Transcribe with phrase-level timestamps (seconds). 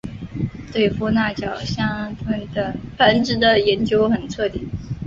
[0.73, 4.67] 对富纳角箱鲀的繁殖的研究很彻底。